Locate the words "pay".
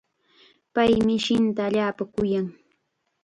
0.73-0.91